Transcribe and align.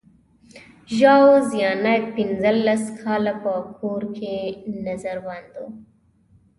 ژاو 0.97 1.25
زیانګ 1.49 2.03
پنځلس 2.15 2.83
کاله 2.99 3.33
په 3.43 3.53
کور 3.77 4.01
کې 4.15 4.35
نظر 4.85 5.17
بند 5.25 5.51
و. 5.61 5.65